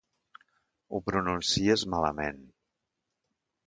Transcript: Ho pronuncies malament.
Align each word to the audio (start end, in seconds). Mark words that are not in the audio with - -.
Ho 0.95 1.03
pronuncies 1.11 1.87
malament. 1.97 2.45